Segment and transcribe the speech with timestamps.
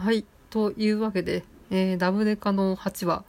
[0.00, 0.24] はい。
[0.48, 3.22] というわけで、えーダブデカの8話、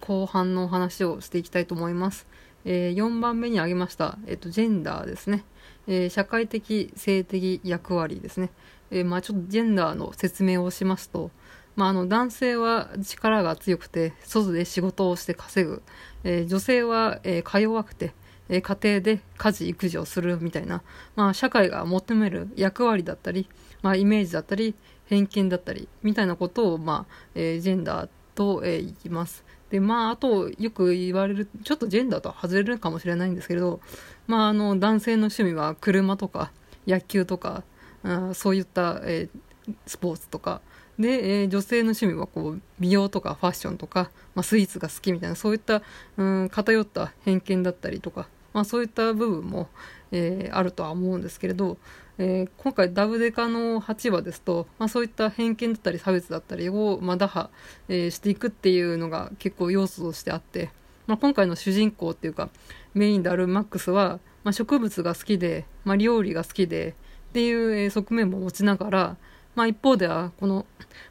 [0.00, 2.26] 後半のお話をしていきたいと思います。
[2.66, 5.42] えー4番目に挙げました、えっ、と、ジェンダーですね。
[5.86, 8.50] えー社会的、性的役割ですね。
[8.90, 11.30] えーまあちょっとジェンダーの説明をしますと、
[11.76, 15.82] まああの、男性は力が強くて、外で仕事をして稼ぐ。
[16.24, 18.12] えー女性は、えーか弱くて、
[18.50, 20.82] えー家庭で家事育児をするみたいな、
[21.16, 23.48] まあ、社会が求める役割だったり、
[23.80, 24.74] まあ、イメージだったり
[25.08, 29.44] 偏見だったりみたいなことを、まあえージェンダーと、えー言います。
[29.70, 33.80] でまあ、あとよく言われるちょっとジェンダーとは外れるかもしれないんですけれど、
[34.26, 36.52] まあ、あの男性の趣味は車とか
[36.86, 37.64] 野球とか
[38.02, 39.38] あそういった、えー
[39.84, 40.62] スポーツとか
[40.98, 45.82] で、えー女性の趣味はこう美容とかファッションとか、まあ、スイーツが好きみたいなそういった、
[46.16, 49.68] うん、偏った偏見だったりとか、まあ、そういった部分も、
[50.12, 51.76] えーあるとは思うんですけれど、
[52.18, 57.50] えー今回ダブデカの8話ですと、まあ、そういった偏見だったり差別だったりを、まあ、打破、
[57.88, 60.70] えーしていくっていうのが結構要素としてあって、
[61.06, 62.50] まあ、今回の主人公っていうか
[62.92, 66.96] メインであるマックスは、まあ、植物が好きで、まあ、料理が好きで
[67.30, 69.16] っていうえ側面も持ちながら、
[69.54, 70.66] まあ、一方ではこの、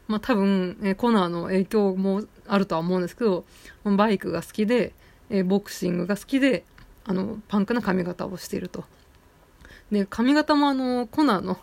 [0.08, 3.44] まあ、多分、えコナーの影響もあるとは思うんですけど
[3.84, 4.92] バイクが好きで、
[5.30, 6.64] えボクシングが好きで
[7.04, 8.84] あのパンクな髪型をしていると。
[9.90, 11.58] で髪型もあのコナーの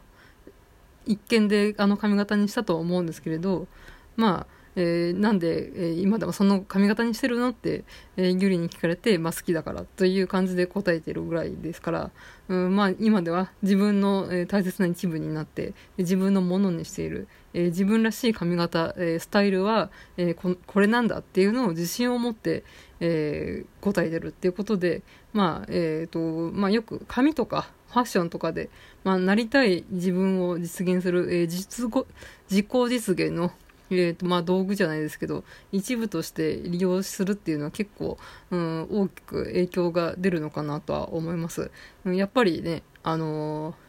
[1.06, 3.68] 一見であの髪型にしたとは思うんですけれど
[4.16, 7.84] まあ、えーなんで、えー今でもその髪型にしてるのって、
[8.18, 12.12] えーユリに聞かれて、まあ、好きだからという感じで答えてるぐらいですから、
[12.50, 22.64] うんまあ、今では自分の、えー大切な一部になって自分のものにしている、えー自分らしい髪型、えースタイルは、えーここれなんだっていうのを自信を持って、
[23.00, 28.70] えー答えてるっていうことで、まあえーとまあ、よく髪とかファッションとかで、
[29.04, 32.08] まあ、なりたい自分を実現する、えー実ご
[32.50, 33.52] 自己実現の、
[33.92, 38.18] えーとまあ、道具じゃないですけど一部として利用するっていうのは結構、
[38.52, 41.72] うん、大きく影響が出るのかなとは思います。
[42.06, 43.85] やっぱりね、あのー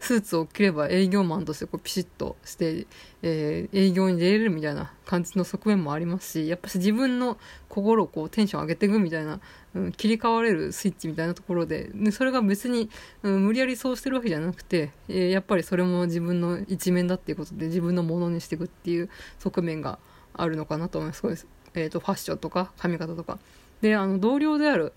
[0.00, 2.86] スーツを着れば営業マンとしてこうピシッとして、
[3.22, 9.40] えー営業に出れるみたいな感じの側面もありますしやっぱし自分の心をこうテンション上げていくみたいな、
[9.74, 12.88] うん、切り替われるスイッチみたいなところででそれが別に、
[13.22, 19.98] うん、無理やりそうしてるわけじゃなくて、えーやっぱりそれも自分の一面だっていうことで自分のものにしていくっていう側面が
[20.34, 21.36] あるのかなと思います。
[21.36, 21.46] す。
[21.74, 23.38] えー、とファッションとか髪型とか。
[23.80, 24.92] であの同僚である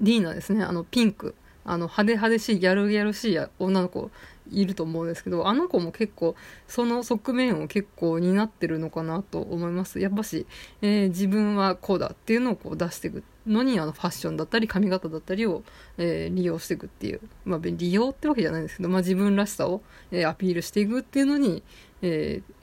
[0.00, 0.64] ディーナですね。
[0.64, 1.34] あのピンク。
[1.68, 4.10] あの派手派手しいギャルギャルしい女の子
[4.50, 6.34] いると思うんですけどあの子も結構
[6.66, 10.00] その側面を結構担ってるのかなと思います。
[10.00, 10.46] やっぱし、
[10.80, 15.62] えー自分はこうだっていうのをこう出していくのにあのファッションだったり髪型だったりを、
[15.98, 21.62] えー利用していくっていう、まあ、利用ってわけじゃないんですけど、まあ、自分らしさを、えーアピールしていくっていうのに、
[22.02, 22.54] えー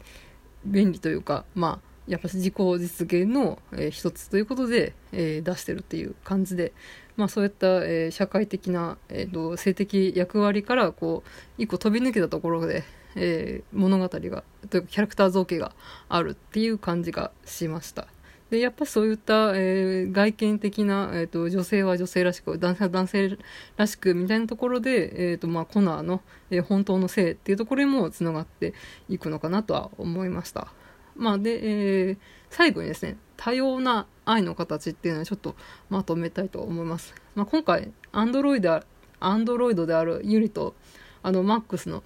[0.65, 6.73] 便利というかまあやっぱり自己実現の、えー一つということで、えー出してるっていう感じで、
[7.17, 12.83] まあ、そういった、えー社会的な、えーと性的役割からこう一個飛び抜けたところで、
[13.15, 15.71] えー物語がというかキャラクター造形が
[16.09, 18.07] あるっていう感じがしました。
[18.51, 23.37] でやっぱそういった、えー外見的な、えー、と女性は女性らしく男性は男性
[23.77, 26.21] らしくみたいなところで、えーとまあ、コナーの、
[26.51, 28.73] えー本当の性っていうところにもつながって
[29.09, 30.67] いくのかなとは思いました。
[31.15, 32.17] まあ、で、えー
[32.55, 35.55] 最後にですね多様な愛の形っていうのをちょっと
[35.89, 37.13] まとめたいと思います。
[37.35, 38.81] まあ、今回アンドロイド
[39.19, 40.73] アンドロイドであるユリと
[41.21, 42.01] あのマックスの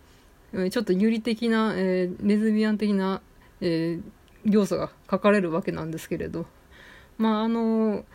[0.71, 3.21] ちょっとユリ的な、えーレズビアン的な、
[3.61, 4.11] えー
[4.45, 6.45] 要素が書かれるわけなんですけれど
[7.17, 8.05] まああの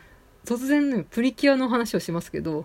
[0.45, 2.65] 突然ねプリキュアの話をしますけど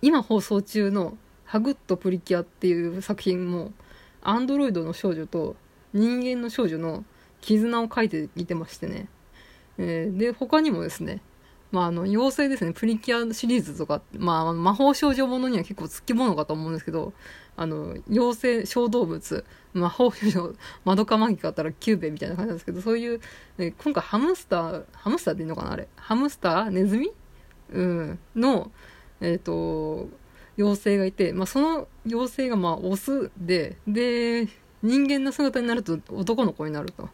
[0.00, 3.72] 今放送中の「ハグッとプリキュア」っていう作品も
[4.22, 5.56] アンドロイドの少女と
[5.92, 7.04] 人間の少女の
[7.44, 9.08] 絆を書いていてましてね、
[9.78, 11.20] えーで他にもですね
[11.72, 12.72] まあ、あの妖精ですね。
[12.72, 17.12] プリキュアシリーズとか、まあ、魔法少女ものには結構つきものかと思うんですけど
[17.56, 20.54] あの妖精小動物魔法少女
[20.84, 23.20] まどかマギカあったらキュゥべえみたいな感じなんですけどそういう、
[23.58, 25.88] えー今回ハムスターハムスターでいいのかなあれ。
[25.96, 27.10] ハムスターネズミ、
[27.72, 28.70] うん、の
[29.20, 30.08] えっ、と
[30.56, 34.46] 妖精がいて、まあ、その妖精がまあオスでで
[34.84, 37.08] 人間の姿になると男の子になると。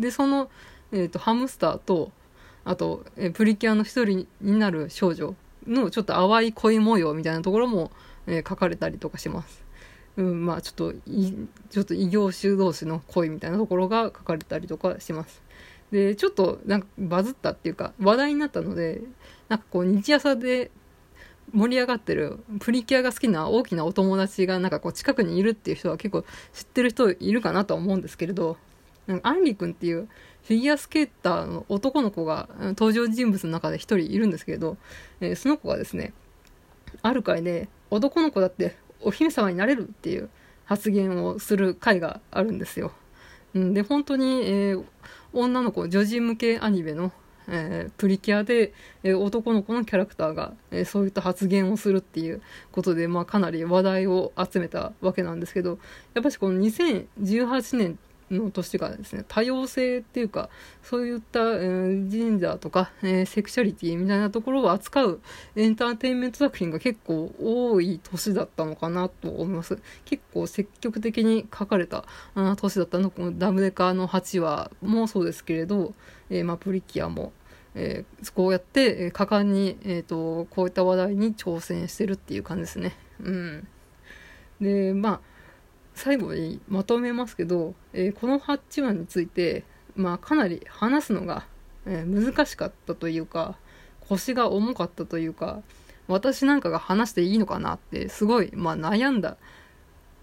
[0.00, 0.50] でその、
[0.92, 2.10] えー、とハムスターと
[2.64, 5.34] あと、えープリキュアの一人になる少女
[5.66, 7.90] のちょっと淡い恋模様みたいなところも、
[8.26, 9.62] えー書かれたりとかします。
[10.16, 10.92] うん、まあちょっと
[11.70, 15.42] ちょっと異業種同士の恋みたいなところが書かれたりとかします。
[15.90, 19.02] でちょっとなんかバズったっていうか話題になったので
[19.48, 20.70] なんかこう日朝で
[21.52, 26.24] 盛り上がってるプリキュアが好きな大きなお友達がなんかこう近くにいるっていう人は結構
[26.54, 28.56] 知ってる人いるかなとは思うんですけれど
[29.22, 30.08] アンリ君っていう
[30.44, 34.76] フィギュアスケーターの男の子が登場人物の中で一人いるんですけれど、
[35.20, 36.12] えー、その子がですね、
[37.02, 40.30] ある回で男の子だってお姫様になれるっていう
[40.64, 42.92] 発言をする回があるんですよ。
[43.54, 44.84] うん、で、本当に、えー、
[45.32, 47.12] 女の子、女児向けアニメの、
[47.48, 48.72] えー、プリキュアで、
[49.02, 52.40] え、男の子のキャラクターが、えそういった発言をするっていう
[52.70, 55.78] ことで、まあ、かなり話題を集めたわけなんですけど、
[56.14, 57.98] やっぱしこの2018年
[58.32, 60.48] の年がですね、多様性っていうか、
[60.82, 65.20] そういった、えー、ジェンダーとか、えー、セクシャリティみたいなところを扱う
[65.56, 69.78] エンターテインメント作品が結構多い年だったのかなと思います。
[70.04, 75.94] 結構積極的に書かれたあ年だったの、このダブデカの8話もそうですけれど、
[76.30, 77.32] えー、まあ、プリキュアも、
[77.74, 82.96] えー、こうやって、果敢に、えーと、こういった話題に挑戦してるっていう感じですね。
[83.22, 83.68] うん。
[84.60, 85.31] で、まあ、
[85.94, 91.46] 最後にまとめますけど、えー、この8話について、まあ、かなり話すのが、
[91.86, 93.56] えー、難しかったというか
[94.00, 95.60] 腰が重かったというか
[96.08, 99.36] 私なんかが話していいのかなってすごい、まあ、悩んだ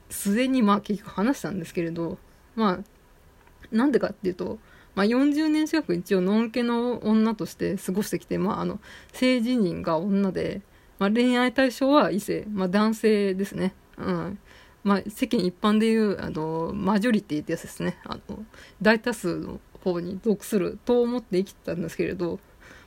[0.09, 2.17] 末にまあ結局話したんですけれど
[2.55, 4.59] まあなんでかっていうと、
[4.95, 8.79] まあ、40年近く一応のんけの女として過ごしてきて、まあ、あの
[9.13, 10.61] 性自認が女で、
[10.97, 13.73] まあ、恋愛対象は異性、まあ、男性ですね。
[13.97, 14.39] うん
[14.83, 17.97] まあ、世間一般でいうあのマジョリティってやつですね。
[18.05, 18.45] あの
[18.81, 22.39] 大多数の方に属すると思って生きてたんですけれど、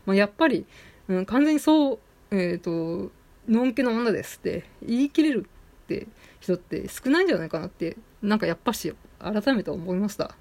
[0.06, 0.67] まあ、やっぱり、
[1.09, 1.99] うん、完全にそう、
[2.31, 3.11] えっ、ー、と
[3.49, 5.47] のんけの女ですって言い切れる
[5.85, 6.06] って
[6.41, 10.37] 人って少ないんじゃないかなってなんかやっぱし改めて思いました。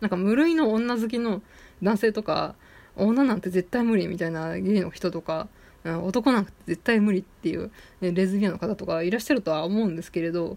[0.00, 1.42] なんか無類の女好きの
[1.82, 2.54] 男性とか
[2.96, 5.48] 女なんて絶対無理みたいなゲイの人とか
[5.84, 10.56] 男なんて絶対無理っていうレズビアンの方とかいらっしゃるとは思うんですけれど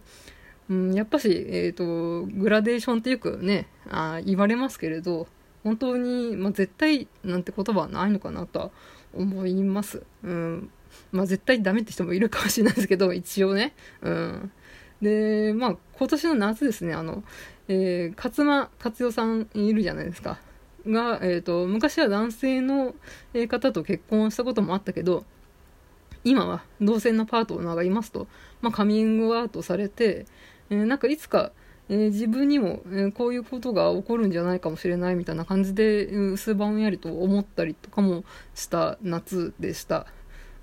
[0.70, 5.28] うん、やっぱし、え、ー、と、グラデーションっていうかね、あ言われますけれど、
[5.64, 8.72] 本当に、まあ、絶対なんて言葉はないのかなとは
[9.14, 10.04] 思います。
[10.24, 10.70] うん。
[11.12, 13.74] まあ、絶対ダメって人もいるかもしれないですけど、一応ね。
[14.02, 14.52] うん。
[15.02, 17.24] で、まあ、今年の夏ですね、あの、
[17.68, 20.40] えー、勝間達代さんいるじゃないですか。
[20.86, 22.96] が、え、ー、と、昔は男性の
[23.50, 25.26] 方と結婚したこともあったけど、
[26.24, 28.28] 今は同性のパートナーがいますと、
[28.62, 30.26] まあ、カミングアウトされて、
[30.70, 31.52] えー、なんかいつか、
[31.90, 38.24] えー、自分にも、えー、こういうことが起こるんじゃないかもしれないみたいな感じで、薄ぼんやりと思ったりとかも
[38.56, 40.08] した夏でした。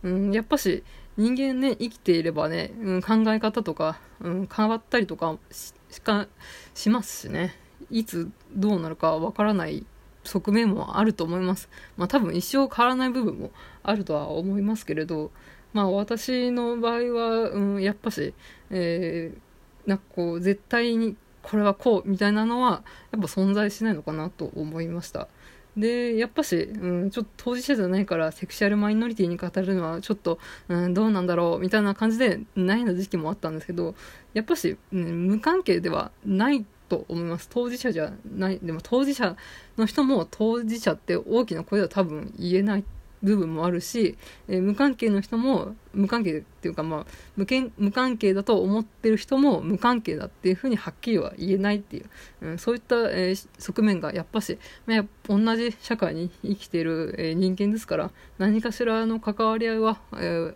[0.02, 0.84] うん、やっぱし
[1.16, 6.26] 人間ね、生きていればね、うん、考え方とか、うん、変わったりとかしか
[6.74, 7.54] しますしね、
[7.90, 9.86] いつどうなるかわからない
[10.24, 11.68] 側面もあると思います。
[11.96, 13.50] まあ多分一生変わらない部分も
[13.82, 15.30] あるとは思いますけれど、
[15.72, 18.34] まあ私の場合は、うん、やっぱし、
[18.70, 19.38] えー、
[19.86, 22.82] なんかこう絶対にこれはこうみたいなのは
[23.12, 25.28] やっぱ存在しないのかなと思いました。
[25.76, 30.38] でやっぱし、うん、ちょっと当事者じゃないからセクシャルマイノリティに語るのはちょっと、
[30.68, 33.94] うん、どうなんだろうみたいな感じで悩んだ時期もあったんですけど
[34.34, 37.48] やっぱし、うん、無関係ではないと思います。
[37.50, 38.60] 当事者じゃない。
[38.62, 39.36] でも当事者
[39.76, 42.84] の人も当事者って大きな声では多分言えない
[43.24, 44.16] 部分もあるし、
[44.48, 47.06] えー、無関係の人も無関係っていうかまあ
[47.36, 47.46] 無
[47.78, 52.06] 無関係だと思ってる人も無関係だっていうふうにはっきりは言えないっていう、
[52.42, 60.54] うん、そういった、えー、側面がやっぱし、まあ、同じ社会に生きている、えー、人間ですから何かしらの関わり合いは、えー、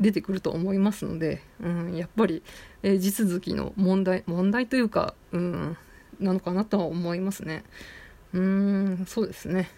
[0.00, 2.42] 出てくると思いますので、うん、やっぱり、
[2.82, 5.76] えー、地続きの問題問題というか、うん、
[6.18, 7.64] なのかなとは思いますね。
[8.32, 9.68] うんそうですね。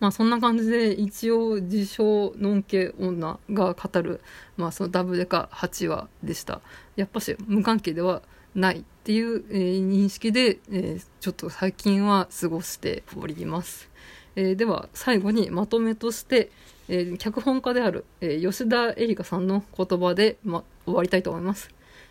[0.00, 4.20] まあそんな感じで一応自称のんけ女が語る、
[4.56, 6.60] まあそのダブデカ8話でした。
[6.96, 8.22] やっぱし無関係では
[8.54, 13.88] ないっていう、えー、認識で、えー、ちょっと最近は過ごしております。
[14.36, 16.50] えー、では最後にまとめとして、
[16.88, 21.70] えー、脚本家である、えー、吉田絵里香さんの言葉で、ま、終わりたいと思います。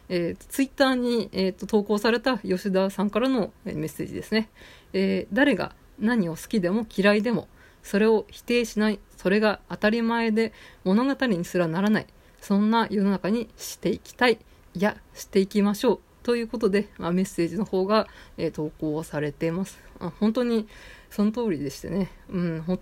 [0.10, 4.50] えー、ツイッターに、えーと、投稿された吉田さんからのメッセージですね。
[4.94, 7.48] えー、誰が何を好きでも嫌いでも
[7.88, 10.52] それを否定しないそれが当たり前で
[10.84, 12.08] 物語にすらならない
[12.42, 14.40] そんな世の中にしていきたい
[14.74, 19.80] いやしていきましょうということで、まあ、メッセージの方が、えー、投稿されています。
[20.02, 20.68] あ本当に
[21.10, 22.80] その通りでしてね、うん、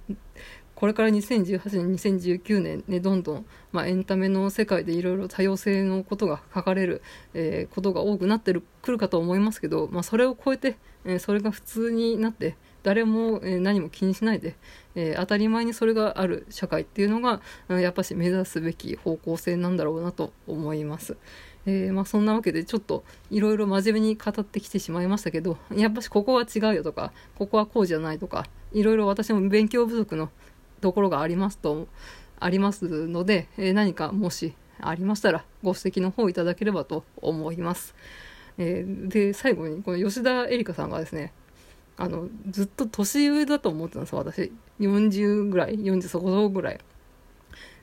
[0.74, 7.04] これから2018年、2019年ね、どんどん、まあ、エンタメの世界でいろいろ多様性のことが書かれる、
[7.36, 14.56] えー、ことが多くなってるくるかと思いますけど、まあ、それを超えて、えー、それが普通になって、誰も、え何も気にしないで、
[14.94, 21.18] え当たり前にそれがある社会っていうのが、やっぱし目指すべき方向性なんだろうなと思います。
[21.65, 30.30] えー、まあ、そんなわけでちょっといろいろ真面目に語ってきてしまいましたけどやっぱしここは違うよとかここはこうじゃないとかいろいろ私も勉強不足の
[30.82, 31.88] ところがありますと
[32.39, 37.96] ありますので、えー、何かもしありましたらご指摘の方いただければと思います。
[38.58, 41.34] えー、で最後にこの吉田絵里香さんがですね
[41.98, 44.52] あのずっと年上だと思ってたんです私。
[44.80, 46.80] 40ぐらい40そこそこぐらい。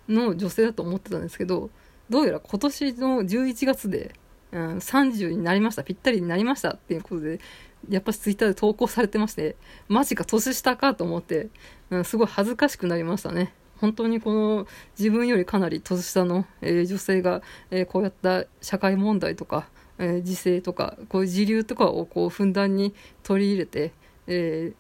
[0.09, 1.71] の女性だと思ってたんですけど
[2.11, 4.15] どうやら今年の11月で、
[4.51, 5.85] うん、30になりました。
[5.85, 7.41] ぴったりになりましたっていうことで
[7.89, 9.57] やっぱしツイッターで投稿されてまして
[9.89, 11.49] マジか年下かと思って、
[11.91, 13.55] うん、すごい恥ずかしくなりましたね。
[13.79, 14.67] 本当にこの
[14.97, 23.93] 自分よりかなり年下の、えー、女性が、えー、こうやった社会問題とか、えー、時勢とかこういう時流とかをこうふんだんに取り入れて、
[24.27, 24.73] え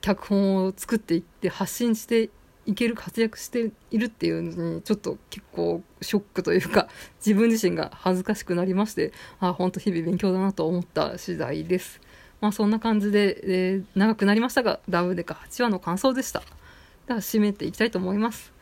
[0.00, 2.30] 脚本を作っていって発信して
[2.66, 6.88] いける活躍しているっていうのにちょっと結構ショックというか
[7.24, 12.00] 自分自身が恥ずかしくなりましてあ本当日々勉強だなと思った次第です。
[12.40, 16.42] まあそんな感じで、えー、長くなりましたがダブデカ8話の感想でした。
[17.06, 18.52] では締めていきたいと思います。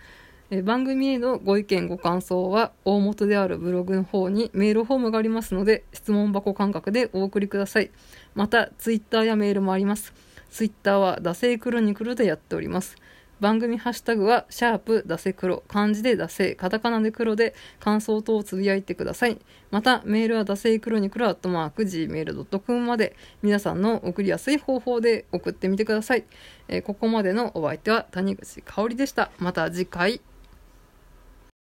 [0.51, 7.91] え番組へのご意見ご感想は大元であるブログの方にメールフォームがありますので質問箱感覚でお送りください。
[8.35, 10.15] またツイッターやメールもあります。
[10.51, 12.97] ツイッターは惰性クロニクルでやっております。
[13.41, 19.39] 番組ハッシュタグは、シャープ、だせ黒、漢字でだせ、カタカナで黒で感想等をつぶやいてください。
[19.71, 26.25] また、メールはだせクロニクルアットマーク gmail.com まで、皆さんの送りやすい方法で送ってみてください。
[26.67, 29.31] えー、ここまでのお相手は谷口香織でした。
[29.39, 30.21] また次回。